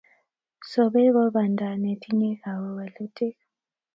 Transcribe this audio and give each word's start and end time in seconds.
Sopet 0.69 1.07
ko 1.13 1.21
panda 1.35 1.67
netinyei 1.81 2.39
kawelutik 2.41 3.35